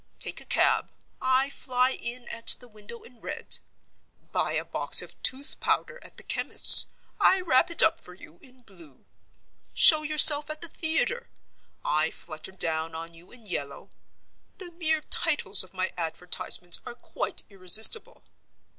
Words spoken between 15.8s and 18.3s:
advertisements are quite irresistible.